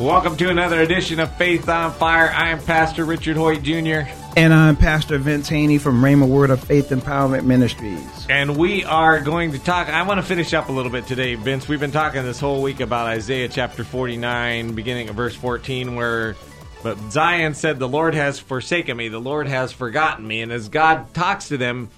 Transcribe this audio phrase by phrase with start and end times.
[0.00, 2.32] Welcome to another edition of Faith on Fire.
[2.32, 4.10] I am Pastor Richard Hoyt Jr.
[4.34, 8.26] And I'm Pastor Vince Haynie from Rhema Word of Faith Empowerment Ministries.
[8.30, 9.90] And we are going to talk.
[9.90, 11.68] I want to finish up a little bit today, Vince.
[11.68, 16.34] We've been talking this whole week about Isaiah chapter 49, beginning at verse 14, where
[16.82, 20.40] but Zion said, The Lord has forsaken me, the Lord has forgotten me.
[20.40, 21.90] And as God talks to them,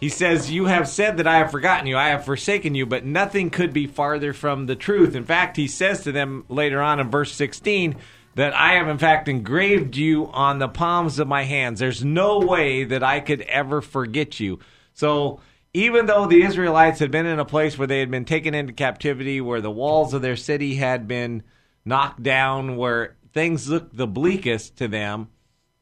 [0.00, 3.04] he says, You have said that I have forgotten you, I have forsaken you, but
[3.04, 5.14] nothing could be farther from the truth.
[5.14, 7.96] In fact, he says to them later on in verse 16
[8.34, 11.80] that I have, in fact, engraved you on the palms of my hands.
[11.80, 14.60] There's no way that I could ever forget you.
[14.94, 15.40] So,
[15.74, 18.72] even though the Israelites had been in a place where they had been taken into
[18.72, 21.42] captivity, where the walls of their city had been
[21.84, 25.28] knocked down, where things looked the bleakest to them,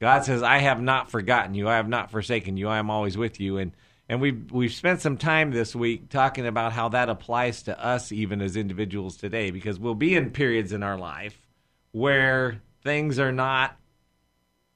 [0.00, 1.68] God says, I have not forgotten you.
[1.68, 2.68] I have not forsaken you.
[2.68, 3.58] I am always with you.
[3.58, 3.72] And
[4.08, 8.10] and we've we've spent some time this week talking about how that applies to us
[8.10, 11.46] even as individuals today, because we'll be in periods in our life
[11.92, 13.76] where things are not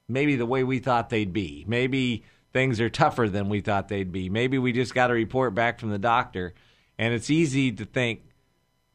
[0.07, 1.63] maybe the way we thought they'd be.
[1.67, 4.29] Maybe things are tougher than we thought they'd be.
[4.29, 6.53] Maybe we just got a report back from the doctor,
[6.99, 8.21] and it's easy to think,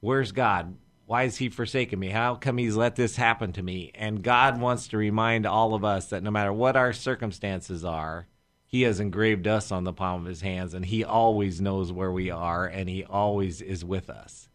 [0.01, 0.77] "Where's God?
[1.07, 2.11] Why has He forsaken me?
[2.11, 5.85] How come He's let this happen to me?" And God wants to remind all of
[5.85, 8.29] us that no matter what our circumstances are
[8.69, 12.13] he has engraved us on the palm of his hands and he always knows where
[12.13, 14.49] we are and he always is with us.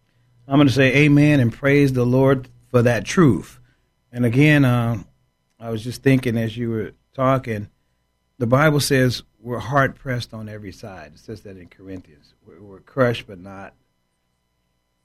[0.48, 3.60] I'm going to say amen and praise the lord for that truth.
[4.12, 5.04] And again uh,
[5.60, 7.70] i was just thinking as you were talking
[8.38, 11.12] the bible says we're hard pressed on every side.
[11.16, 12.34] It says that in corinthians.
[12.48, 13.74] We're, we're crushed but not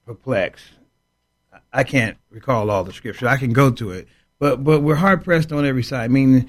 [0.07, 0.71] perplexed.
[1.73, 3.27] I can't recall all the scripture.
[3.27, 4.07] I can go to it.
[4.39, 6.49] But but we're hard pressed on every side meaning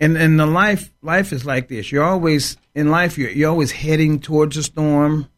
[0.00, 1.92] and and the life life is like this.
[1.92, 3.18] You're always in life.
[3.18, 5.28] You're you're always heading towards a storm,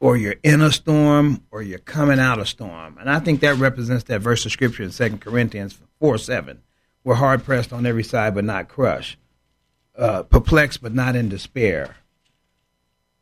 [0.00, 2.96] or you're in a storm, or you're coming out of a storm.
[2.98, 6.62] And I think that represents that verse of scripture in Second Corinthians four seven.
[7.04, 9.18] We're hard pressed on every side, but not crushed.
[9.96, 11.96] Uh, perplexed, but not in despair.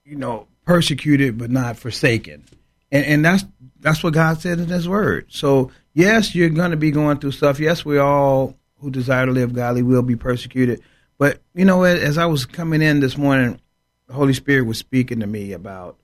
[0.04, 2.44] You know, persecuted, but not forsaken.
[2.92, 3.44] And and that's
[3.80, 5.26] that's what God said in His Word.
[5.28, 7.58] So yes, you're going to be going through stuff.
[7.58, 10.80] Yes, we all who desire to live godly will be persecuted.
[11.18, 11.98] But you know, what?
[11.98, 13.60] as I was coming in this morning,
[14.06, 15.96] the Holy Spirit was speaking to me about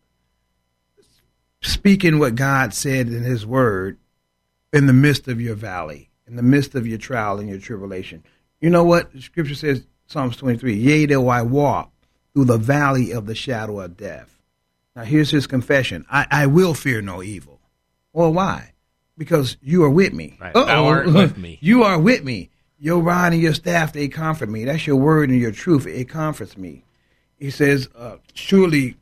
[1.62, 3.98] speaking what God said in His Word
[4.72, 8.24] in the midst of your valley, in the midst of your trial and your tribulation.
[8.60, 11.92] You know what the Scripture says, Psalms twenty-three: Yea, though I walk
[12.32, 14.42] through the valley of the shadow of death.
[14.96, 17.60] Now, here's his confession: I, I will fear no evil.
[18.12, 18.72] Well, why?
[19.16, 20.36] Because you are with me.
[20.40, 20.54] Right.
[20.54, 21.58] Thou art with me.
[21.62, 22.50] you are with me.
[22.78, 24.64] Your rod and your staff, they comfort me.
[24.64, 25.86] That's your word and your truth.
[25.86, 26.84] It comforts me.
[27.38, 28.96] He says, uh, Surely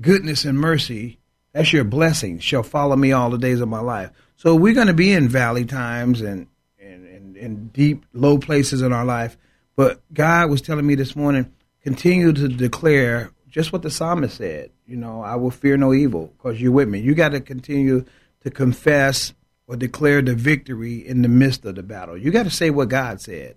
[0.00, 1.18] goodness and mercy,
[1.52, 4.10] that's your blessing, shall follow me all the days of my life.
[4.36, 6.46] So we're going to be in valley times and,
[6.78, 9.36] and, and, and deep, low places in our life.
[9.76, 11.52] But God was telling me this morning,
[11.82, 14.70] continue to declare just what the psalmist said.
[14.86, 17.00] You know, I will fear no evil because you're with me.
[17.00, 18.04] You got to continue
[18.42, 19.32] to confess
[19.66, 22.16] or declare the victory in the midst of the battle.
[22.16, 23.56] You got to say what God said.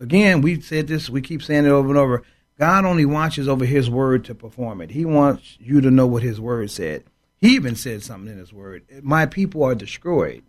[0.00, 2.22] Again, we said this, we keep saying it over and over.
[2.58, 4.90] God only watches over his word to perform it.
[4.90, 7.04] He wants you to know what his word said.
[7.36, 8.84] He even said something in his word.
[9.02, 10.42] My people are destroyed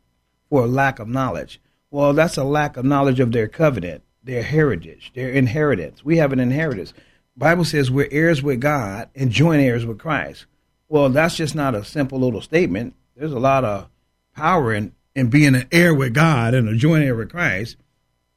[0.49, 1.61] for a lack of knowledge.
[1.91, 6.03] Well, that's a lack of knowledge of their covenant, their heritage, their inheritance.
[6.03, 6.93] We have an inheritance.
[7.37, 10.45] Bible says we're heirs with God and joint heirs with Christ.
[10.87, 12.95] Well, that's just not a simple little statement.
[13.15, 13.87] There's a lot of
[14.35, 17.75] power in, in being an heir with God and a joint heir with Christ,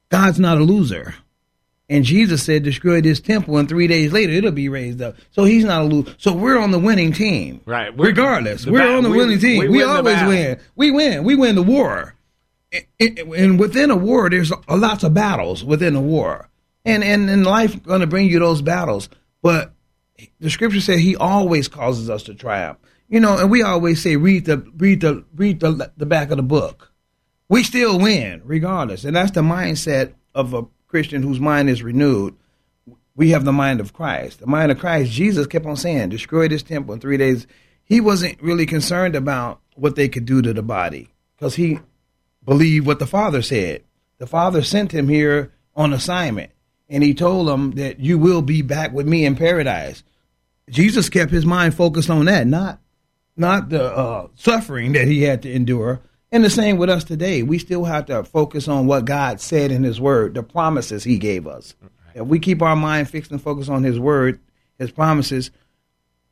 [0.09, 1.15] God's not a loser.
[1.89, 5.15] And Jesus said, destroy this temple, and three days later it'll be raised up.
[5.31, 6.15] So he's not a loser.
[6.17, 7.61] So we're on the winning team.
[7.65, 7.95] Right.
[7.95, 9.59] We're, Regardless, we're on the we, winning team.
[9.59, 10.59] We, we always win.
[10.75, 11.23] We win.
[11.23, 12.15] We win the war.
[12.99, 16.49] And within a war, there's lots of battles within a war.
[16.85, 19.09] And, and, and life going to bring you those battles.
[19.41, 19.73] But
[20.39, 22.77] the scripture said he always causes us to triumph.
[23.13, 26.37] You know, and we always say read the read the read the the back of
[26.37, 26.91] the book.
[27.47, 32.35] We still win regardless, and that's the mindset of a Christian whose mind is renewed.
[33.15, 34.39] we have the mind of Christ.
[34.39, 37.45] The mind of Christ, Jesus kept on saying, destroy this temple in three days.
[37.83, 41.81] He wasn't really concerned about what they could do to the body because he
[42.43, 43.83] believed what the Father said.
[44.17, 46.51] The Father sent him here on assignment,
[46.89, 50.01] and he told him that you will be back with me in paradise.
[50.67, 52.79] Jesus kept his mind focused on that, not
[53.35, 56.01] not the uh, suffering that he had to endure.
[56.31, 57.43] And the same with us today.
[57.43, 61.19] We still have to focus on what God said in His Word, the promises He
[61.19, 61.75] gave us.
[62.15, 64.39] If we keep our mind fixed and focused on His Word,
[64.79, 65.51] His promises,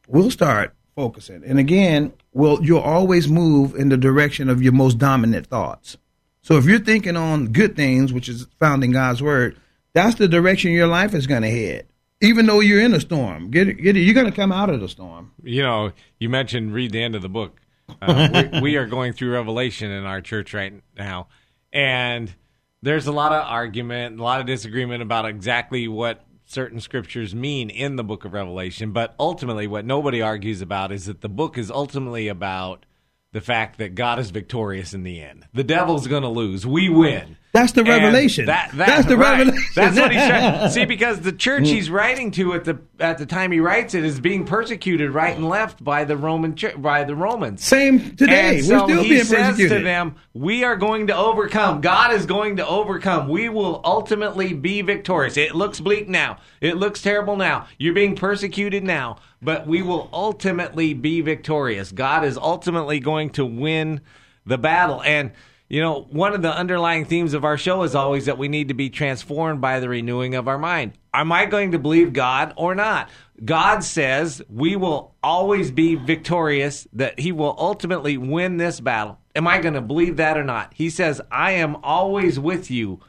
[0.07, 1.43] we'll start focusing.
[1.45, 5.97] And again, will you'll always move in the direction of your most dominant thoughts.
[6.41, 9.55] So if you're thinking on good things, which is found in God's Word,
[9.93, 11.85] that's the direction your life is going to head
[12.21, 13.49] even though you're in a storm.
[13.49, 14.01] Get it, get it.
[14.01, 15.31] You're going to come out of the storm.
[15.43, 17.59] You know, you mentioned read the end of the book.
[18.01, 21.27] Uh, we, we, are going through Revelation in our church right now,
[21.73, 22.33] and
[22.81, 27.69] there's a lot of argument, a lot of disagreement about exactly what certain scriptures mean
[27.69, 28.91] in the book of Revelation.
[28.91, 32.85] But ultimately, what nobody argues about is that the book is ultimately about
[33.33, 35.47] the fact that God is victorious in the end.
[35.53, 36.65] The devil's going to lose.
[36.65, 37.37] We win.
[37.53, 38.45] That's the revelation.
[38.45, 39.39] That, that, That's the right.
[39.39, 39.71] revelation.
[39.75, 40.69] That's what he's trying.
[40.69, 41.93] See, because the church he's mm.
[41.93, 45.47] writing to at the at the time he writes it is being persecuted right and
[45.49, 47.63] left by the Roman by the Romans.
[47.63, 48.59] Same today.
[48.59, 49.79] And We're still he being says persecuted.
[49.79, 51.81] to them, "We are going to overcome.
[51.81, 53.27] God is going to overcome.
[53.27, 55.35] We will ultimately be victorious.
[55.35, 56.37] It looks bleak now.
[56.61, 57.67] It looks terrible now.
[57.77, 61.91] You're being persecuted now, but we will ultimately be victorious.
[61.91, 63.99] God is ultimately going to win
[64.45, 65.31] the battle." And
[65.71, 68.67] you know, one of the underlying themes of our show is always that we need
[68.67, 70.91] to be transformed by the renewing of our mind.
[71.13, 73.09] Am I going to believe God or not?
[73.45, 79.17] God says we will always be victorious, that He will ultimately win this battle.
[79.33, 80.73] Am I going to believe that or not?
[80.73, 82.99] He says, I am always with you.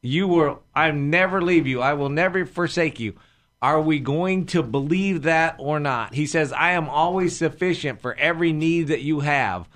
[0.00, 1.82] You will, I never leave you.
[1.82, 3.16] I will never forsake you.
[3.60, 6.14] Are we going to believe that or not?
[6.14, 9.68] He says, I am always sufficient for every need that you have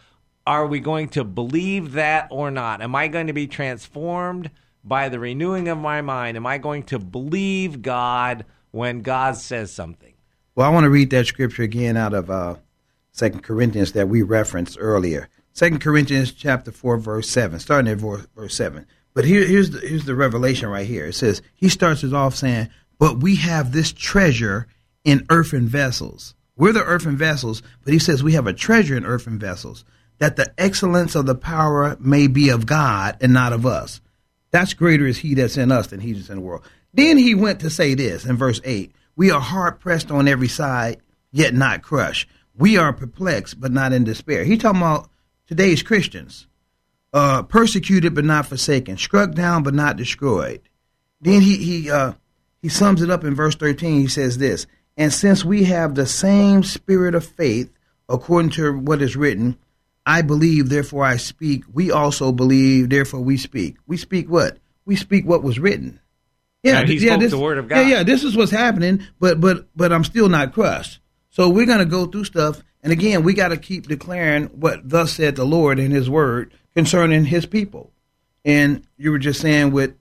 [0.46, 2.82] are we going to believe that or not?
[2.82, 4.50] Am I going to be transformed
[4.82, 6.36] by the renewing of my mind?
[6.36, 10.14] Am I going to believe God when God says something?
[10.54, 12.56] Well, I want to read that scripture again out of uh,
[13.12, 15.28] Second Corinthians that we referenced earlier.
[15.52, 18.86] Second Corinthians chapter four, verse seven, starting at verse seven.
[19.14, 21.06] But here, here's the here's the revelation right here.
[21.06, 24.68] It says he starts it off saying, "But we have this treasure
[25.04, 29.06] in earthen vessels." We're the earthen vessels, but he says we have a treasure in
[29.06, 29.84] earthen vessels
[30.20, 34.00] that the excellence of the power may be of God and not of us.
[34.52, 36.62] That's greater is he that's in us than he that's in the world.
[36.92, 40.48] Then he went to say this in verse 8 We are hard pressed on every
[40.48, 40.98] side,
[41.32, 42.28] yet not crushed.
[42.54, 44.44] We are perplexed, but not in despair.
[44.44, 45.08] He talking about
[45.46, 46.46] today's Christians.
[47.12, 50.60] Uh, persecuted but not forsaken, struck down but not destroyed.
[51.20, 52.12] Then he he uh,
[52.62, 54.02] he sums it up in verse 13.
[54.02, 57.72] He says this, and since we have the same spirit of faith,
[58.08, 59.58] according to what is written,
[60.10, 61.62] I believe, therefore I speak.
[61.72, 63.76] We also believe, therefore we speak.
[63.86, 64.58] We speak what?
[64.84, 66.00] We speak what was written.
[66.64, 67.76] Yeah, he yeah, this, the word of God.
[67.76, 70.98] Yeah, yeah, this is what's happening, but but but I'm still not crushed.
[71.30, 75.12] So we're gonna go through stuff, and again, we got to keep declaring what thus
[75.12, 77.92] said the Lord in His Word concerning His people.
[78.44, 79.94] And you were just saying with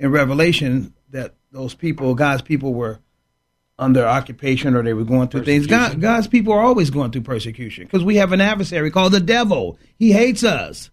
[0.00, 2.98] in Revelation that those people, God's people, were
[3.82, 5.66] under occupation or they were going through things.
[5.66, 9.20] God, God's people are always going through persecution because we have an adversary called the
[9.20, 9.78] devil.
[9.98, 10.90] He hates us.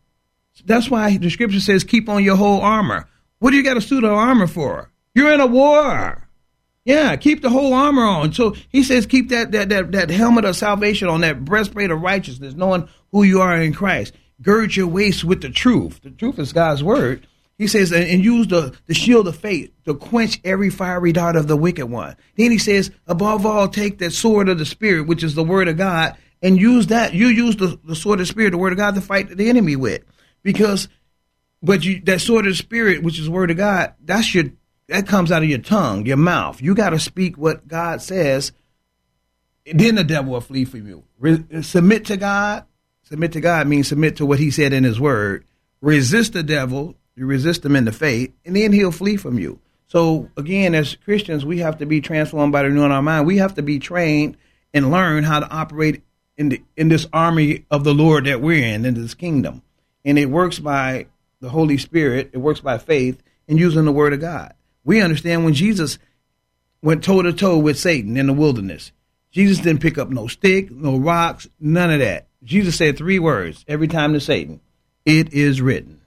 [0.66, 3.08] That's why the scripture says, keep on your whole armor.
[3.40, 4.92] What do you got a suit of armor for?
[5.16, 6.28] You're in a war.
[6.84, 8.34] Yeah, keep the whole armor on.
[8.34, 12.02] So he says, keep that, that, that, that helmet of salvation on, that breastplate of
[12.02, 14.14] righteousness, knowing who you are in Christ.
[14.42, 16.02] Gird your waist with the truth.
[16.02, 17.28] The truth is God's word.
[17.60, 21.50] He says, and use the, the shield of faith to quench every fiery dart of
[21.50, 22.16] the wicked one.
[22.38, 25.68] Then he says, above all, take that sword of the Spirit, which is the word
[25.68, 27.14] of God, and use that.
[27.14, 29.50] You use the, the sword of the Spirit, the word of God, to fight the
[29.50, 30.06] enemy with.
[30.42, 30.88] Because,
[31.62, 34.46] but you, that sword of the Spirit, which is the word of God, that's your,
[34.88, 36.62] that comes out of your tongue, your mouth.
[36.62, 38.54] You got to speak what God says.
[39.66, 41.04] Then the devil will flee from you.
[41.20, 42.64] Re- submit to God.
[43.04, 45.44] Submit to God means submit to what he said in his word.
[45.82, 49.60] Resist the devil you resist him in the faith, and then he'll flee from you.
[49.88, 53.28] So again, as Christians, we have to be transformed by the renewing our mind.
[53.28, 54.38] We have to be trained
[54.74, 56.04] and learn how to operate
[56.38, 59.64] in the in this army of the Lord that we're in, in this kingdom.
[60.06, 61.08] And it works by
[61.42, 62.30] the Holy Spirit.
[62.32, 64.54] It works by faith and using the Word of God.
[64.86, 66.00] We understand when Jesus
[66.82, 68.94] went toe to toe with Satan in the wilderness.
[69.32, 72.28] Jesus didn't pick up no stick, no rocks, none of that.
[72.44, 74.62] Jesus said three words every time to Satan:
[75.04, 75.99] "It is written."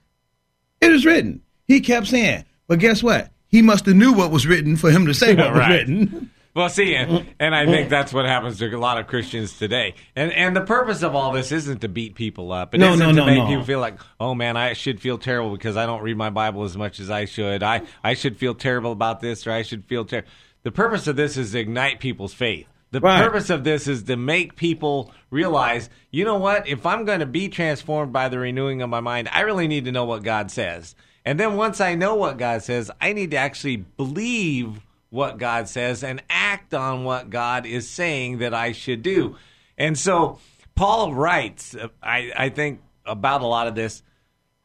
[0.82, 1.42] It is written.
[1.66, 3.30] He kept saying, but guess what?
[3.48, 5.70] he must have knew what was written for him to say what was Right.
[5.72, 6.30] written.
[6.54, 9.94] Well, see, and, and I think that's what happens to a lot of Christians today.
[10.16, 12.74] And and the purpose of all this isn't to beat people up.
[12.74, 13.46] It No, no, to no, make no.
[13.46, 16.64] people feel like, oh man, I should feel terrible because I don't read my Bible
[16.64, 17.62] as much as I should.
[17.62, 20.28] I I should feel terrible about this, or I should feel terrible.
[20.62, 22.66] The purpose of this is to ignite people's faith.
[22.92, 23.22] The Right.
[23.22, 26.68] purpose of this is to make people realize, you know what?
[26.68, 29.86] If I'm going to be transformed by the renewing of my mind, I really need
[29.86, 30.94] to know what God says.
[31.24, 35.68] And then once I know what God says, I need to actually believe what God
[35.68, 39.36] says and act on what God is saying that I should do.
[39.78, 40.38] And so
[40.74, 44.02] Paul writes, I, I think, about a lot of this.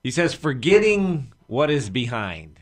[0.03, 2.56] He says, forgetting what is behind.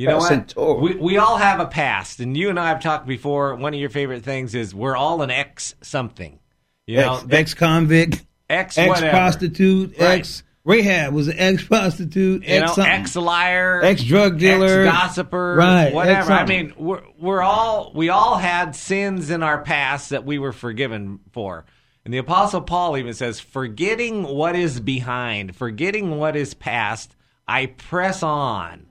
[0.00, 0.80] You know what?
[0.80, 3.54] We, we all have a past, and you and I have talked before.
[3.56, 6.38] One of your favorite things is we're all an ex something.
[6.86, 13.14] You know, Ex, ex-convict, ex ex prostitute, ex Rahab was an ex-prostitute, you ex ex
[13.14, 14.86] liar, Ex drug dealer.
[14.86, 16.18] ex gossiper, Right, whatever.
[16.18, 20.38] ex I mean, we're we're all we all had sins in our past that we
[20.38, 21.66] were forgiven for.
[22.06, 27.14] And the apostle Paul even says, "Forgetting what is behind, forgetting what is past,
[27.46, 28.86] I press on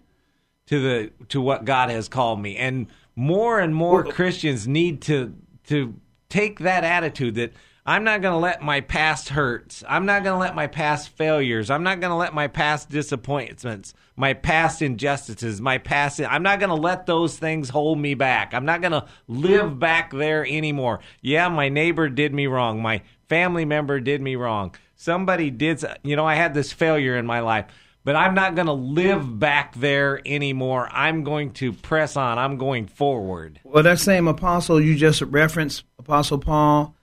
[0.70, 5.36] to the to what God has called me." And more and more Christians need to
[5.68, 5.94] to
[6.30, 7.54] take that attitude that
[7.86, 9.84] I'm not going to let my past hurts.
[9.88, 11.72] I'm not going to let my past failures.
[11.72, 16.22] I'm not going to let my past disappointments, my past injustices, my past.
[16.22, 18.54] I'm not going to let those things hold me back.
[18.54, 21.00] I'm not going to live back there anymore.
[21.22, 22.80] Yeah, my neighbor did me wrong.
[22.80, 24.76] My family member did me wrong.
[24.96, 27.66] Somebody did, you know, I had this failure in my life.
[28.04, 30.88] But I'm not going to live back there anymore.
[30.92, 32.38] I'm going to press on.
[32.40, 33.60] I'm going forward.
[33.64, 36.96] Well, that same apostle you just referenced, Apostle Paul,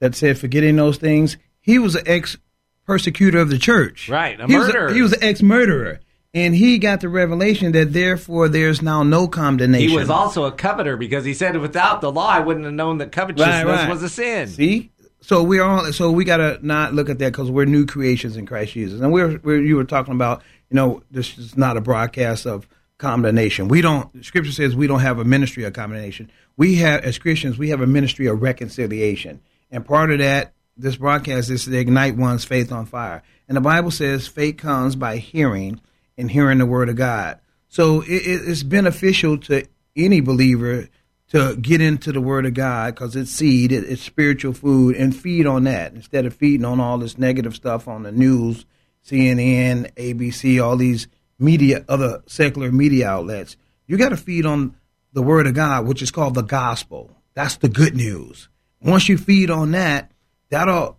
[0.00, 2.38] that said forgetting those things, he was an ex
[2.86, 4.08] persecutor of the church.
[4.08, 4.92] Right, a he was murderer.
[4.94, 6.00] he was an ex murderer.
[6.34, 9.88] And he got the revelation that therefore there's now no condemnation.
[9.90, 12.98] He was also a coveter because he said without the law, I wouldn't have known
[12.98, 13.88] that covetousness Right, right.
[13.88, 14.48] was a sin.
[14.48, 18.36] See, so we're all so we gotta not look at that because we're new creations
[18.36, 21.76] in Christ Jesus, and we're, we're you were talking about you know this is not
[21.76, 23.68] a broadcast of condemnation.
[23.68, 24.24] We don't.
[24.24, 26.30] Scripture says we don't have a ministry of condemnation.
[26.56, 30.96] We have as Christians we have a ministry of reconciliation, and part of that this
[30.96, 33.22] broadcast is to ignite one's faith on fire.
[33.48, 35.80] And the Bible says faith comes by hearing,
[36.16, 37.40] and hearing the word of God.
[37.68, 40.88] So it, it, it's beneficial to any believer
[41.28, 45.14] to get into the Word of God because it's seed, it, it's spiritual food, and
[45.14, 48.64] feed on that instead of feeding on all this negative stuff on the news,
[49.04, 51.06] CNN, ABC, all these
[51.38, 53.56] media, other secular media outlets.
[53.86, 54.76] You got to feed on
[55.12, 57.16] the Word of God, which is called the gospel.
[57.34, 58.48] That's the good news.
[58.80, 60.12] Once you feed on that,
[60.50, 60.97] that'll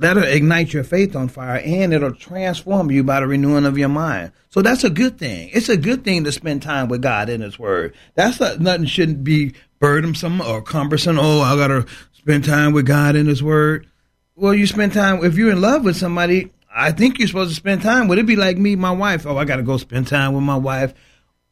[0.00, 3.90] that'll ignite your faith on fire and it'll transform you by the renewing of your
[3.90, 4.32] mind.
[4.48, 5.50] So that's a good thing.
[5.52, 7.94] It's a good thing to spend time with God in His Word.
[8.14, 11.18] That's not, nothing shouldn't be burdensome or cumbersome.
[11.18, 13.86] Oh, I gotta spend time with God in His Word.
[14.34, 16.50] Well, you spend time if you're in love with somebody.
[16.74, 19.26] I think you're supposed to spend time Would It'd be like me, my wife.
[19.26, 20.94] Oh, I gotta go spend time with my wife.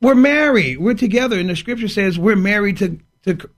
[0.00, 0.78] We're married.
[0.78, 3.50] We're together, and the Scripture says we're married to to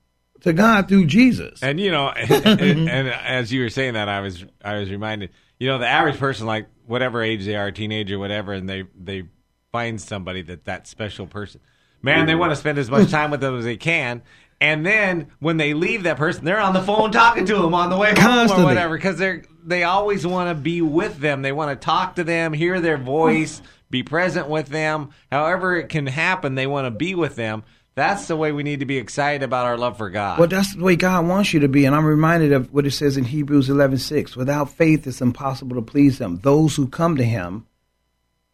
[0.42, 1.62] to God through Jesus.
[1.62, 2.46] And you know, and,
[2.90, 5.30] and as you were saying that, I was I was reminded.
[5.58, 9.24] You know, the average person, like whatever age they are, teenager, whatever, and they they
[9.72, 11.60] find somebody that that special person.
[12.02, 14.22] Man, they want to spend as much time with them as they can.
[14.62, 17.88] And then when they leave that person, they're on the phone talking to them on
[17.88, 21.42] the way home or whatever because they're they always want to be with them.
[21.42, 25.10] They want to talk to them, hear their voice, be present with them.
[25.30, 27.64] However it can happen, they want to be with them.
[28.00, 30.38] That's the way we need to be excited about our love for God.
[30.38, 31.84] Well, that's the way God wants you to be.
[31.84, 34.34] And I'm reminded of what it says in Hebrews 11:6.
[34.36, 36.38] Without faith, it's impossible to please Him.
[36.38, 37.66] Those who come to Him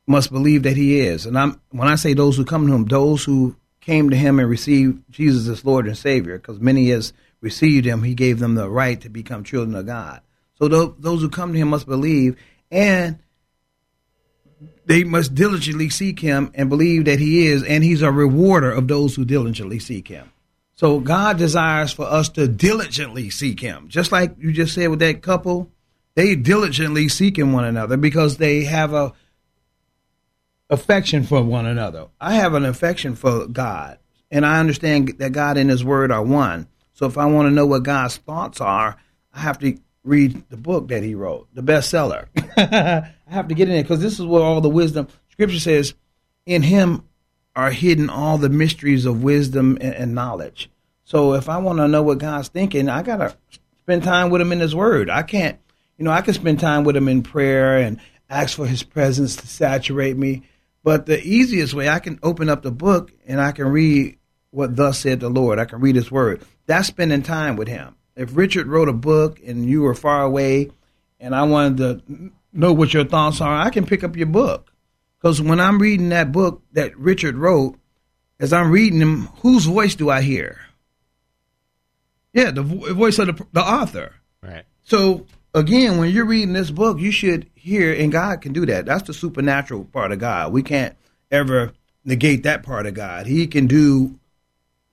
[0.04, 1.26] must believe that He is.
[1.26, 4.40] And I'm when I say those who come to Him, those who came to Him
[4.40, 8.56] and received Jesus as Lord and Savior, because many has received Him, He gave them
[8.56, 10.22] the right to become children of God.
[10.58, 12.34] So tho- those who come to Him must believe,
[12.72, 13.20] and
[14.86, 18.88] they must diligently seek Him and believe that He is, and He's a rewarder of
[18.88, 20.32] those who diligently seek Him.
[20.74, 25.00] So God desires for us to diligently seek Him, just like you just said with
[25.00, 25.70] that couple.
[26.14, 29.12] They diligently seek seeking one another because they have a
[30.70, 32.06] affection for one another.
[32.20, 33.98] I have an affection for God,
[34.30, 36.68] and I understand that God and His Word are one.
[36.94, 38.96] So if I want to know what God's thoughts are,
[39.34, 42.26] I have to read the book that He wrote, the bestseller.
[42.56, 45.08] I have to get in there because this is where all the wisdom.
[45.30, 45.94] Scripture says,
[46.46, 47.04] "In Him
[47.54, 50.70] are hidden all the mysteries of wisdom and, and knowledge."
[51.04, 53.36] So if I want to know what God's thinking, I gotta
[53.80, 55.10] spend time with Him in His Word.
[55.10, 55.58] I can't,
[55.98, 59.36] you know, I can spend time with Him in prayer and ask for His presence
[59.36, 60.42] to saturate me.
[60.82, 64.18] But the easiest way, I can open up the book and I can read
[64.50, 65.58] what thus said the Lord.
[65.58, 66.44] I can read His word.
[66.66, 67.96] That's spending time with Him.
[68.16, 70.70] If Richard wrote a book and you were far away,
[71.20, 74.72] and I wanted to know what your thoughts are, I can pick up your book.
[75.18, 77.78] Because when I'm reading that book that Richard wrote,
[78.38, 80.60] as I'm reading him, whose voice do I hear?
[82.32, 84.14] Yeah, the vo- voice of the, the author.
[84.42, 84.64] Right.
[84.82, 88.86] So again, when you're reading this book, you should hear, and God can do that.
[88.86, 90.52] That's the supernatural part of God.
[90.52, 90.96] We can't
[91.30, 91.72] ever
[92.04, 93.26] negate that part of God.
[93.26, 94.18] He can do,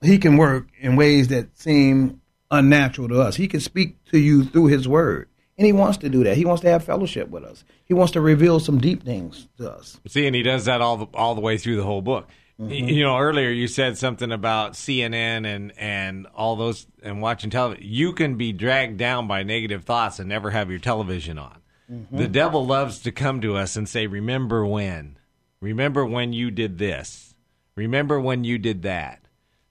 [0.02, 2.20] He can work in ways that seem
[2.54, 3.36] unnatural to us.
[3.36, 6.36] He can speak to you through His Word, and He wants to do that.
[6.36, 7.64] He wants to have fellowship with us.
[7.84, 10.00] He wants to reveal some deep things to us.
[10.06, 12.28] See, and he does that all the, all the way through the whole book.
[12.56, 12.88] Y- mm-hmm.
[12.88, 17.84] You know, earlier you said something about CNN and and all those and watching television.
[17.86, 21.58] You can be dragged down by negative thoughts and never have your television on.
[21.90, 22.16] Mm-hmm.
[22.16, 25.18] The devil loves to come to us and say, "Remember when?
[25.60, 27.34] Remember when you did this?
[27.74, 29.23] Remember when you did that?"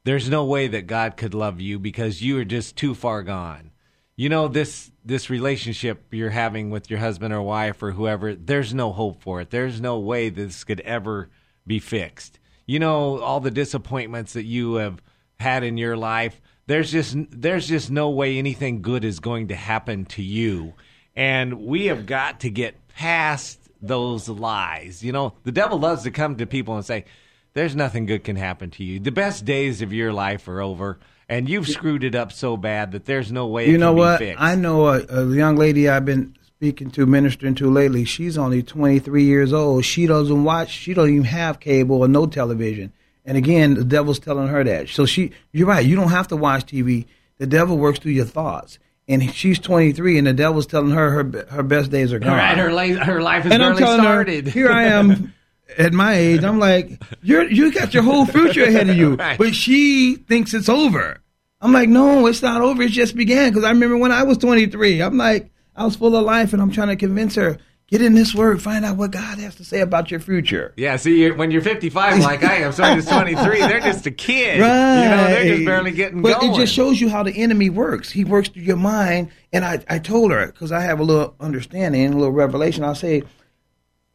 [0.05, 3.72] There's no way that God could love you because you are just too far gone.
[4.15, 8.74] You know this this relationship you're having with your husband or wife or whoever, there's
[8.74, 9.50] no hope for it.
[9.50, 11.29] There's no way this could ever
[11.65, 12.39] be fixed.
[12.65, 15.01] You know all the disappointments that you have
[15.39, 19.55] had in your life, there's just there's just no way anything good is going to
[19.55, 20.74] happen to you.
[21.15, 25.03] And we have got to get past those lies.
[25.03, 27.05] You know, the devil loves to come to people and say,
[27.53, 29.00] there's nothing good can happen to you.
[29.00, 32.91] The best days of your life are over, and you've screwed it up so bad
[32.93, 33.69] that there's no way.
[33.69, 34.19] You it know can what?
[34.19, 34.41] Be fixed.
[34.41, 38.05] I know a, a young lady I've been speaking to, ministering to lately.
[38.05, 39.86] She's only 23 years old.
[39.86, 40.69] She doesn't watch.
[40.72, 42.91] She don't even have cable or no television.
[43.25, 44.89] And again, the devil's telling her that.
[44.89, 45.85] So she, you're right.
[45.85, 47.05] You don't have to watch TV.
[47.37, 48.79] The devil works through your thoughts.
[49.07, 52.29] And she's 23, and the devil's telling her her her best days are gone.
[52.29, 54.46] All right, her, la- her life has and I'm barely telling started.
[54.46, 55.32] her, here I am
[55.77, 56.43] at my age.
[56.43, 59.37] I'm like, you're you got your whole future ahead of you, Right.
[59.37, 61.19] but she thinks it's over.
[61.61, 62.81] I'm like, no, it's not over.
[62.83, 63.49] It just began.
[63.49, 66.61] Because I remember when I was 23, I'm like, I was full of life, and
[66.61, 69.63] I'm trying to convince her, get in this word, find out what God has to
[69.63, 70.73] say about your future.
[70.75, 74.11] Yeah, see, you're, when you're 55, like I am, someone who's 23, they're just a
[74.11, 74.59] kid.
[74.59, 75.03] Right.
[75.03, 76.51] You know, they're just barely getting but going.
[76.53, 78.11] it just shows you how the enemy works.
[78.11, 79.29] He works through your mind.
[79.53, 82.93] And I, I told her, because I have a little understanding, a little revelation, I'll
[82.93, 83.23] say,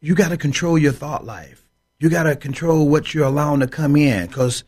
[0.01, 1.65] you got to control your thought life.
[1.99, 4.27] You got to control what you're allowing to come in.
[4.27, 4.63] Because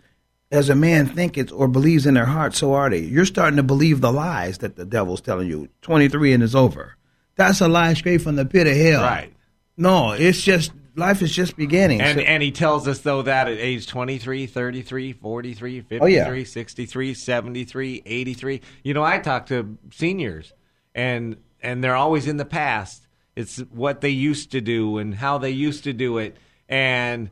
[0.51, 2.99] as a man thinketh or believes in their heart, so are they.
[2.99, 5.69] You're starting to believe the lies that the devil's telling you.
[5.81, 6.97] 23 and it's over.
[7.35, 9.01] That's a lie straight from the pit of hell.
[9.01, 9.33] Right.
[9.77, 12.01] No, it's just, life is just beginning.
[12.01, 16.05] And So- and he tells us though that at age 23, 33, 43, 53, Oh,
[16.07, 16.43] yeah.
[16.43, 18.61] 63, 73, 83.
[18.83, 20.51] You know, I talk to seniors
[20.93, 23.07] and and they're always in the past.
[23.41, 26.37] It's what they used to do and how they used to do it
[26.69, 27.29] and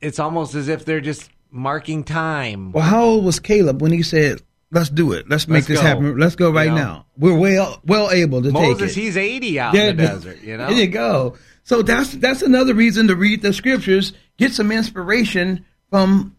[0.00, 2.72] it's almost as if they're just marking time.
[2.72, 5.28] Well, how old was Caleb when he said, "Let's do it.
[5.28, 6.18] Let's make Let's this go." happen.
[6.18, 6.76] Let's go right You know?
[6.76, 7.06] now.
[7.16, 10.42] We're well well able to Moses, take it." Moses, he's 80 out in the desert,
[10.42, 10.68] you know.
[10.68, 11.36] There you go.
[11.64, 16.36] So that's that's another reason to read the scriptures, get some inspiration from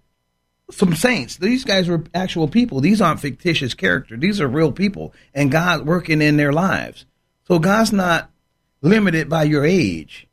[0.72, 1.38] some saints.
[1.38, 2.80] These guys were actual people.
[2.80, 4.20] These aren't fictitious characters.
[4.20, 7.06] These are real people, and God working in their lives.
[7.48, 8.30] So God's not
[8.84, 10.28] limited by your age.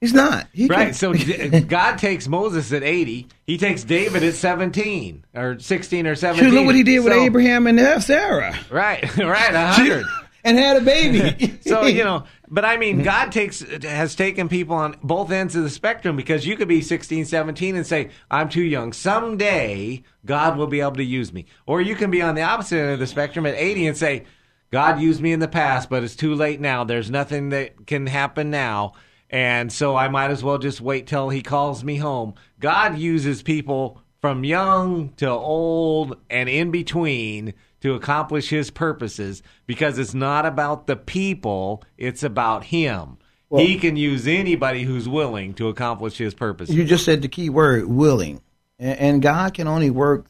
[0.00, 0.46] He's not.
[0.52, 0.94] He Right.
[0.94, 1.12] So
[1.66, 3.26] God takes Moses at 80.
[3.46, 6.48] He takes David at 17 or 16 or 17.
[6.50, 9.02] Shoot, look what he did with So- Abraham and Sarah, Right.
[9.18, 9.52] Right.
[9.52, 10.06] 100.
[10.44, 11.58] and had a baby.
[11.68, 15.64] So you know, but I mean, God takes has taken people on both ends of
[15.64, 20.56] the spectrum because you could be 16, 17 and say, "I'm too young." Someday, God
[20.56, 22.98] will be able to use me, or you can be on the opposite end of
[23.00, 24.24] the spectrum at 80 and say,
[24.70, 26.84] "God used me in the past, but it's too late now.
[26.84, 28.92] There's nothing that can happen now."
[29.30, 32.34] And so I might as well just wait till he calls me home.
[32.60, 39.98] God uses people from young to old and in between to accomplish his purposes because
[39.98, 43.18] it's not about the people, it's about him.
[43.54, 46.74] he can use anybody who's willing to accomplish his purposes.
[46.74, 48.40] You just said the key word, willing.
[48.78, 50.26] And, and God can only work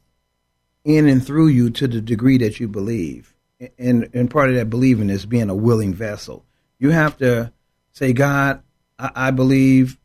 [0.84, 3.34] in and through you to the degree that you believe.
[3.78, 6.44] And, and part of that believing is being a willing vessel.
[6.78, 7.52] You have to
[7.92, 8.62] say, God,
[8.98, 9.98] I, I believe.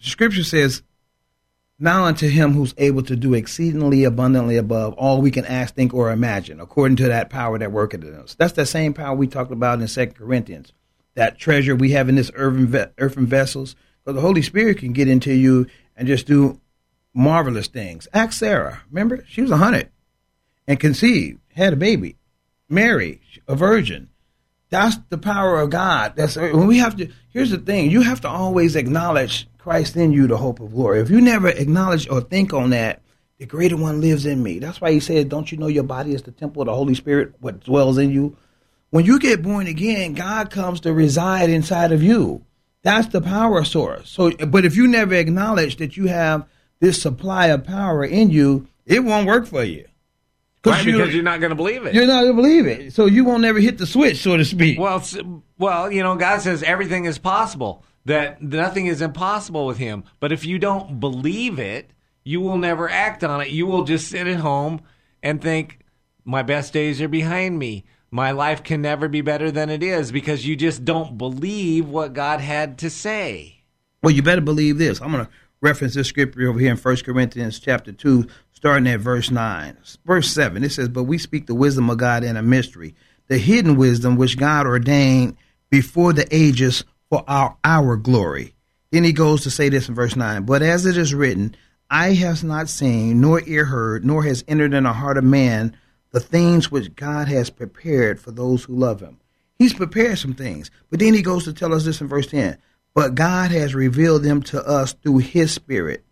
[0.00, 0.82] Scripture says,
[1.78, 5.92] now unto him who's able to do exceedingly abundantly above all we can ask, think,
[5.92, 8.34] or imagine, according to that power that worketh in us.
[8.34, 10.72] That's the same power we talked about in Second Corinthians.
[11.14, 13.76] That treasure we have in this earthen, ve- earthen vessels.
[14.04, 16.60] Because the Holy Spirit can get into you and just do
[17.12, 18.08] marvelous things.
[18.14, 18.82] Ask Sarah.
[18.90, 19.24] Remember?
[19.28, 19.90] She was a hundred
[20.66, 22.16] and conceived, had a baby.
[22.68, 24.10] Mary, a virgin.
[24.68, 26.14] That's the power of God.
[26.16, 27.08] That's when we have to.
[27.30, 31.00] Here's the thing: you have to always acknowledge Christ in you, the hope of glory.
[31.00, 33.02] If you never acknowledge or think on that,
[33.38, 34.58] the greater one lives in me.
[34.58, 36.94] That's why he said, "Don't you know your body is the temple of the Holy
[36.94, 38.36] Spirit, what dwells in you?"
[38.90, 42.44] When you get born again, God comes to reside inside of you.
[42.82, 44.08] That's the power source.
[44.08, 46.46] So, but if you never acknowledge that you have
[46.80, 49.86] this supply of power in you, it won't work for you.
[50.70, 51.94] Right, because you're not going to believe it.
[51.94, 52.92] You're not going to believe it.
[52.92, 54.78] So you won't ever hit the switch, so to speak.
[54.78, 55.02] Well,
[55.58, 57.84] well, you know, God says everything is possible.
[58.04, 60.04] That nothing is impossible with Him.
[60.20, 61.90] But if you don't believe it,
[62.22, 63.50] you will never act on it.
[63.50, 64.80] You will just sit at home
[65.22, 65.80] and think,
[66.24, 67.84] "My best days are behind me.
[68.12, 72.12] My life can never be better than it is," because you just don't believe what
[72.12, 73.62] God had to say.
[74.04, 75.00] Well, you better believe this.
[75.00, 78.26] I'm going to reference this scripture over here in 1 Corinthians chapter 2,
[78.66, 79.76] starting at verse 9.
[80.04, 82.96] Verse 7, it says, But we speak the wisdom of God in a mystery,
[83.28, 85.36] the hidden wisdom which God ordained
[85.70, 88.54] before the ages for our, our glory.
[88.90, 91.54] Then he goes to say this in verse 9, But as it is written,
[91.88, 95.76] Eye has not seen, nor ear heard, nor has entered in the heart of man
[96.10, 99.20] the things which God has prepared for those who love him.
[99.60, 100.72] He's prepared some things.
[100.90, 102.58] But then he goes to tell us this in verse 10
[102.96, 106.02] But God has revealed them to us through his Spirit.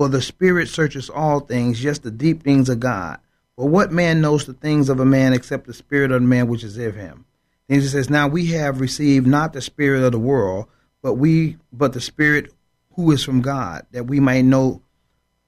[0.00, 3.18] For the Spirit searches all things, yes, the deep things of God.
[3.54, 6.48] For what man knows the things of a man except the Spirit of the man
[6.48, 7.26] which is in him?
[7.68, 10.68] And he says, Now we have received not the Spirit of the world,
[11.02, 12.50] but we but the Spirit
[12.94, 14.80] who is from God, that we might know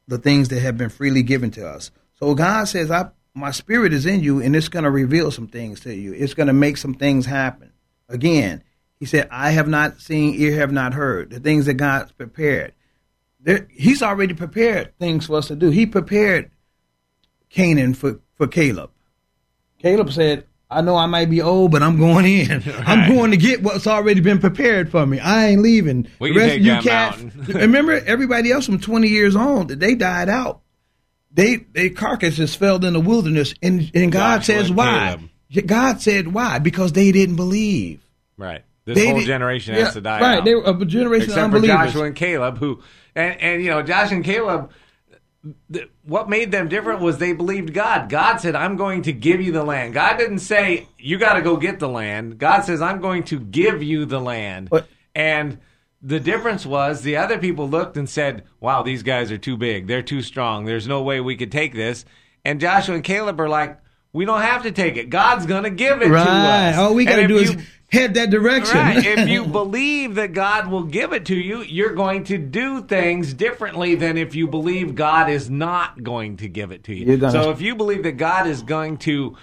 [0.06, 1.90] the things that have been freely given to us.
[2.20, 5.80] So God says, I my spirit is in you and it's gonna reveal some things
[5.80, 6.12] to you.
[6.12, 7.72] It's gonna make some things happen.
[8.06, 8.62] Again,
[9.00, 12.74] he said, I have not seen, ear have not heard, the things that God's prepared
[13.42, 15.70] there, he's already prepared things for us to do.
[15.70, 16.50] He prepared
[17.50, 18.90] Canaan for, for Caleb.
[19.78, 22.62] Caleb said, I know I might be old, but I'm going in.
[22.72, 22.88] Right.
[22.88, 25.18] I'm going to get what's already been prepared for me.
[25.20, 26.08] I ain't leaving.
[26.20, 27.22] The rest of you cats.
[27.48, 30.62] remember, everybody else from 20 years on, they died out.
[31.30, 35.16] They their carcasses fell in the wilderness, and, and God Joshua says why?
[35.50, 35.66] Caleb.
[35.66, 36.58] God said why?
[36.58, 38.06] Because they didn't believe.
[38.36, 38.64] Right.
[38.84, 40.20] This they whole did, generation yeah, has to die.
[40.20, 40.38] Right.
[40.38, 40.44] Out.
[40.44, 41.76] They were a generation Except of unbelievers.
[41.76, 42.82] For Joshua and Caleb, who
[43.14, 44.70] and and you know Josh and Caleb.
[45.70, 48.08] The, what made them different was they believed God.
[48.08, 51.42] God said, "I'm going to give you the land." God didn't say you got to
[51.42, 52.38] go get the land.
[52.38, 54.70] God says, "I'm going to give you the land."
[55.16, 55.58] And
[56.00, 59.88] the difference was the other people looked and said, "Wow, these guys are too big.
[59.88, 60.64] They're too strong.
[60.64, 62.04] There's no way we could take this."
[62.44, 63.80] And Joshua and Caleb are like,
[64.12, 65.10] "We don't have to take it.
[65.10, 66.24] God's going to give it right.
[66.24, 67.56] to us." All we got to do you, is
[67.92, 68.78] head that direction.
[68.78, 69.04] Right.
[69.04, 73.34] if you believe that God will give it to you, you're going to do things
[73.34, 77.30] differently than if you believe God is not going to give it to you.
[77.30, 79.36] So if you believe that God is going to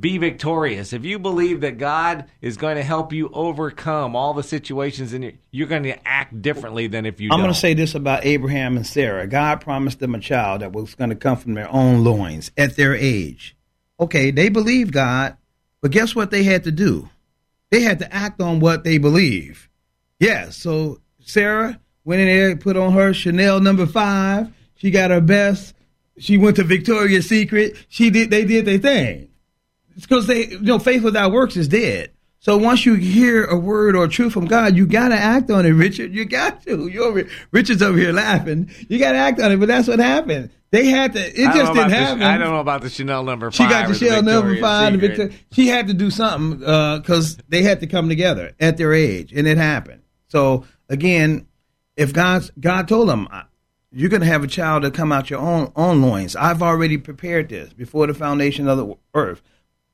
[0.00, 4.42] be victorious, if you believe that God is going to help you overcome all the
[4.42, 7.74] situations in your, you're going to act differently than if you I'm going to say
[7.74, 9.26] this about Abraham and Sarah.
[9.26, 12.76] God promised them a child that was going to come from their own loins at
[12.76, 13.56] their age.
[14.00, 15.36] Okay, they believed God,
[15.80, 17.08] but guess what they had to do?
[17.74, 19.68] They had to act on what they believe.
[20.20, 24.52] Yeah, so Sarah went in there, put on her Chanel number five.
[24.76, 25.74] She got her best.
[26.18, 27.76] She went to Victoria's Secret.
[27.88, 28.30] She did.
[28.30, 29.28] They did their thing.
[29.96, 32.12] It's because they, you know, faith without works is dead.
[32.38, 35.66] So once you hear a word or truth from God, you got to act on
[35.66, 36.14] it, Richard.
[36.14, 36.86] You got to.
[36.86, 38.70] You're, Richard's over here laughing.
[38.88, 40.50] You got to act on it, but that's what happened.
[40.74, 41.20] They had to.
[41.20, 42.18] It just didn't happen.
[42.18, 43.54] The, I don't know about the Chanel number five.
[43.54, 44.92] She got the Chanel number five.
[44.92, 48.76] The Victor, she had to do something because uh, they had to come together at
[48.76, 50.02] their age, and it happened.
[50.26, 51.46] So again,
[51.96, 53.28] if God's God told them
[53.92, 56.98] you're going to have a child that come out your own own loins, I've already
[56.98, 59.42] prepared this before the foundation of the earth.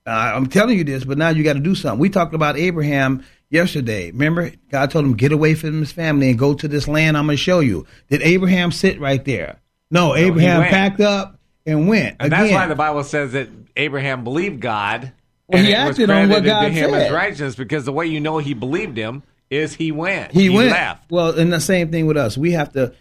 [0.07, 2.01] Uh, I'm telling you this, but now you got to do something.
[2.01, 4.13] We talked about Abraham yesterday.
[4.13, 7.27] Remember, God told him get away from his family and go to this land I'm
[7.27, 7.87] going to show you.
[8.09, 9.61] Did Abraham sit right there?
[9.91, 12.17] No, Abraham packed up and went.
[12.21, 12.43] And Again.
[12.43, 15.13] that's why the Bible says that Abraham believed God.
[15.49, 17.03] Well, he acted on what God to him said.
[17.07, 20.31] as righteousness because the way you know he believed him is he went.
[20.33, 20.71] He, he went.
[20.71, 21.11] Left.
[21.11, 22.39] Well, and the same thing with us.
[22.39, 22.95] We have to.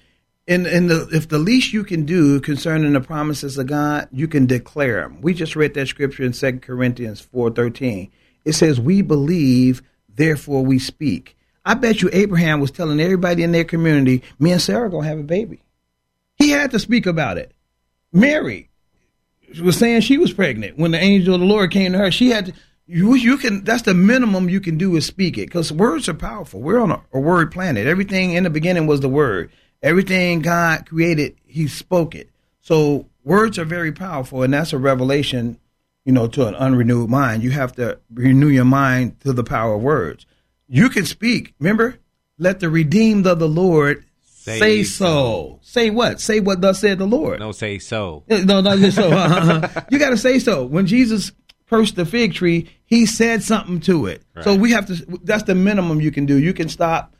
[0.47, 4.27] In, in the if the least you can do concerning the promises of God, you
[4.27, 5.21] can declare them.
[5.21, 8.09] We just read that scripture in Second Corinthians four thirteen.
[8.45, 13.51] It says, "We believe, therefore we speak." I bet you Abraham was telling everybody in
[13.51, 15.61] their community, "Me and Sarah are gonna have a baby."
[16.39, 17.53] He had to speak about it.
[18.11, 18.69] Mary
[19.61, 22.11] was saying she was pregnant when the angel of the Lord came to her.
[22.11, 22.53] She had to,
[22.87, 26.13] you, you can that's the minimum you can do is speak it because words are
[26.13, 26.61] powerful.
[26.61, 27.85] We're on a, a, word planet.
[27.85, 29.51] Everything in the beginning was the word.
[29.83, 32.29] Everything God created, He spoke it.
[32.61, 35.59] So words are very powerful, and that's a revelation
[36.09, 37.43] you know, to an unrenewed mind.
[37.43, 40.25] You have to renew your mind to the power of words.
[40.67, 41.53] You can speak.
[41.59, 41.99] Remember,
[42.39, 44.03] let the redeemed of the Lord
[44.49, 45.05] say, say so.
[45.05, 45.59] so.
[45.61, 46.19] Say what?
[46.19, 47.39] Say what thus said the Lord.
[47.39, 48.23] No, say so.
[48.29, 49.09] Uh, no, no, so.
[49.11, 49.81] Uh-huh, uh-huh.
[49.89, 50.65] you got to say so.
[50.65, 51.31] When Jesus
[51.69, 54.23] cursed the fig tree, he said something to it.
[54.35, 54.43] Right.
[54.43, 55.19] So we have to.
[55.23, 56.37] That's the minimum you can do.
[56.37, 57.15] You can stop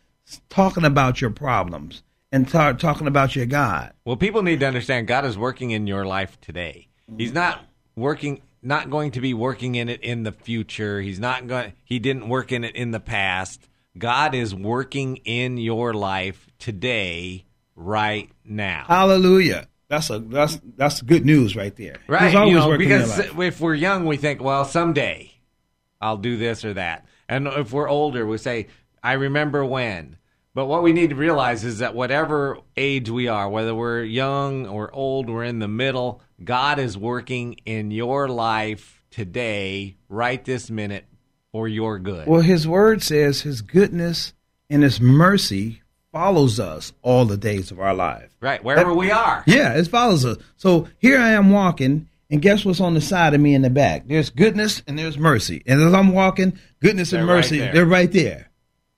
[0.49, 3.93] talking about your problems and start talking about your God.
[4.05, 6.87] Well, people need to understand God is working in your life today.
[7.17, 7.63] He's not
[7.95, 11.01] working not going to be working in it in the future.
[11.01, 13.67] He's not going he didn't work in it in the past.
[13.97, 18.86] God is working in your life today right now.
[18.88, 19.67] Hallelujah.
[19.88, 21.97] That's a that's that's good news right there.
[22.08, 22.32] Right.
[22.32, 25.32] You know, because if we're young we think, well, someday
[25.99, 27.06] I'll do this or that.
[27.28, 28.67] And if we're older, we say,
[29.04, 30.17] I remember when.
[30.54, 34.67] But what we need to realize is that whatever age we are, whether we're young
[34.67, 40.69] or old, we're in the middle, God is working in your life today, right this
[40.69, 41.06] minute,
[41.51, 42.27] for your good.
[42.27, 44.33] Well, His Word says His goodness
[44.69, 45.81] and His mercy
[46.12, 48.35] follows us all the days of our life.
[48.41, 49.43] Right, wherever that, we are.
[49.45, 50.38] Yeah, it follows us.
[50.57, 53.69] So here I am walking, and guess what's on the side of me in the
[53.69, 54.07] back?
[54.07, 55.62] There's goodness and there's mercy.
[55.65, 58.49] And as I'm walking, goodness they're and mercy, right they're right there.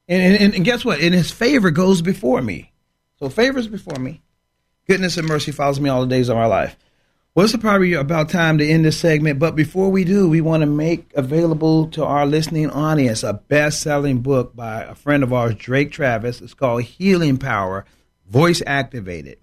[0.08, 1.00] And, and, and guess what?
[1.00, 2.72] And his favor goes before me.
[3.20, 4.22] So favors before me.
[4.88, 6.76] Goodness and mercy follows me all the days of my life.
[7.34, 10.64] Well, it's probably about time to end this segment, but before we do, we want
[10.64, 15.56] to make available to our listening audience a best-selling book by a friend of ours,
[15.56, 16.42] Drake Travis.
[16.42, 17.86] It's called Healing Power,
[18.28, 19.38] Voice Activated.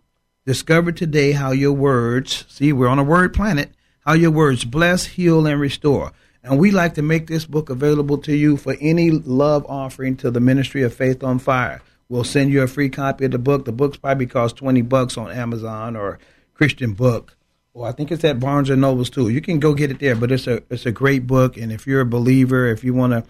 [0.44, 5.07] Discover today how your words, see, we're on a word planet, how your words bless,
[5.07, 6.12] heal, and restore.
[6.44, 10.31] And we like to make this book available to you for any love offering to
[10.31, 11.81] the Ministry of Faith on Fire.
[12.11, 13.64] We'll send you a free copy of the book.
[13.64, 16.18] The book's probably cost 20 bucks on Amazon or
[16.53, 17.38] Christian Book.
[17.79, 19.29] Or I think it's at Barnes and Nobles too.
[19.29, 21.87] You can go get it there, but it's a it's a great book and if
[21.87, 23.23] you're a believer, if you want to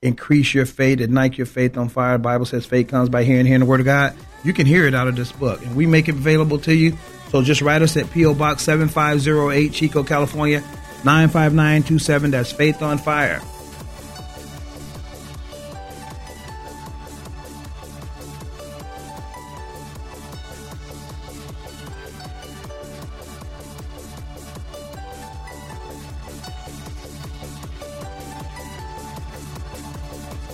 [0.00, 3.44] increase your faith, ignite your faith on fire, the Bible says faith comes by hearing
[3.44, 4.16] hearing the word of God.
[4.42, 5.60] You can hear it out of this book.
[5.60, 6.96] And we make it available to you.
[7.28, 10.60] So just write us at PO Box 7508 Chico, California
[11.04, 12.30] 95927.
[12.30, 13.42] That's Faith on Fire.